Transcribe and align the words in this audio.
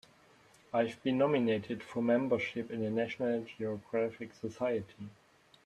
I've 0.73 0.99
been 1.03 1.19
nominated 1.19 1.83
for 1.83 2.01
membership 2.01 2.71
in 2.71 2.81
the 2.81 2.89
National 2.89 3.43
Geographic 3.59 4.33
Society. 4.33 5.11